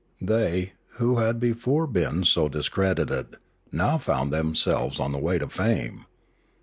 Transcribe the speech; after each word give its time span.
They, 0.19 0.73
who 0.93 1.19
had 1.19 1.39
before 1.39 1.85
been 1.85 2.23
so 2.23 2.49
discredited, 2.49 3.35
now 3.71 3.99
found 3.99 4.33
them 4.33 4.55
selves 4.55 4.99
on 4.99 5.11
the 5.11 5.19
way 5.19 5.37
to 5.37 5.47
fame. 5.47 6.07